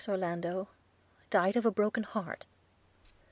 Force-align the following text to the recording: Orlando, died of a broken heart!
Orlando, 0.07 0.67
died 1.29 1.55
of 1.55 1.63
a 1.63 1.69
broken 1.69 2.01
heart! 2.01 2.47